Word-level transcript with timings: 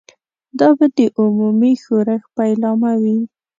دا 0.59 0.69
به 0.77 0.85
د 0.97 0.99
عمومي 1.19 1.73
ښورښ 1.83 2.23
پیلامه 2.37 2.91
وي. 3.01 3.19